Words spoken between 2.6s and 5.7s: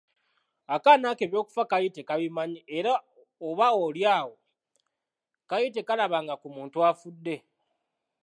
era oba oli awo kaali